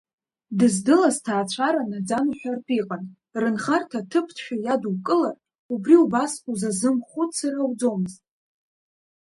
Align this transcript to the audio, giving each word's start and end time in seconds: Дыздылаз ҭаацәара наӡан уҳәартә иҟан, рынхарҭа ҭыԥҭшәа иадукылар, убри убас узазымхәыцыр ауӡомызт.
Дыздылаз 0.57 1.17
ҭаацәара 1.25 1.83
наӡан 1.89 2.25
уҳәартә 2.31 2.71
иҟан, 2.79 3.03
рынхарҭа 3.41 3.99
ҭыԥҭшәа 4.09 4.55
иадукылар, 4.59 5.35
убри 5.73 5.95
убас 6.03 6.33
узазымхәыцыр 6.51 7.53
ауӡомызт. 7.61 8.21